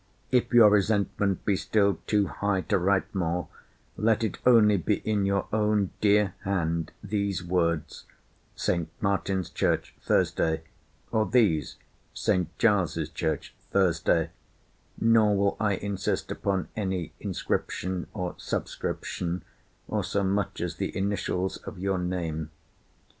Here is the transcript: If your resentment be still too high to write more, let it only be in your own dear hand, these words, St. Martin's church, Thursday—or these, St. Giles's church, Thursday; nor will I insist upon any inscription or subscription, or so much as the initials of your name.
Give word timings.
If 0.31 0.51
your 0.51 0.71
resentment 0.71 1.45
be 1.45 1.55
still 1.55 1.99
too 2.07 2.25
high 2.25 2.61
to 2.61 2.79
write 2.79 3.13
more, 3.13 3.49
let 3.97 4.23
it 4.23 4.39
only 4.47 4.75
be 4.75 4.95
in 4.95 5.27
your 5.27 5.47
own 5.53 5.91
dear 6.01 6.33
hand, 6.43 6.91
these 7.03 7.43
words, 7.43 8.05
St. 8.55 8.89
Martin's 8.99 9.51
church, 9.51 9.93
Thursday—or 10.01 11.27
these, 11.29 11.75
St. 12.15 12.47
Giles's 12.57 13.11
church, 13.11 13.53
Thursday; 13.69 14.31
nor 14.99 15.37
will 15.37 15.57
I 15.59 15.73
insist 15.75 16.31
upon 16.31 16.69
any 16.75 17.13
inscription 17.19 18.07
or 18.15 18.33
subscription, 18.39 19.43
or 19.87 20.03
so 20.03 20.23
much 20.23 20.61
as 20.61 20.77
the 20.77 20.97
initials 20.97 21.57
of 21.57 21.77
your 21.77 21.99
name. 21.99 22.49